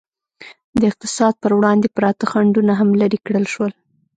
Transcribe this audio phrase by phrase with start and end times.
[0.79, 3.71] د اقتصاد پر وړاندې پراته خنډونه هم لرې کړل شول.